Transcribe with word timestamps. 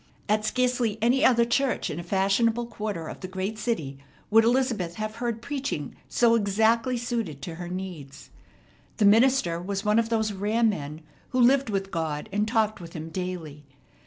At 0.27 0.43
scarcely 0.43 0.97
any 0.99 1.23
other 1.23 1.45
church 1.45 1.91
in 1.91 1.99
a 1.99 2.03
fashionable 2.03 2.65
quarter 2.65 3.07
of 3.07 3.19
the 3.19 3.27
great 3.27 3.59
city 3.59 3.99
would 4.31 4.43
Elizabeth 4.43 4.95
have 4.95 5.17
heard 5.17 5.43
preaching 5.43 5.95
so 6.09 6.33
exactly 6.33 6.97
suited 6.97 7.39
to 7.43 7.53
her 7.61 7.69
needs. 7.69 8.31
The 8.97 9.05
minister 9.05 9.61
was 9.61 9.85
one 9.85 9.99
of 9.99 10.09
those 10.09 10.33
rare 10.33 10.63
men 10.63 11.01
who 11.29 11.39
lived 11.39 11.69
with 11.69 11.91
God, 11.91 12.29
and 12.31 12.47
talked 12.47 12.81
with 12.81 12.93
Him 12.93 13.09
daily. 13.09 13.63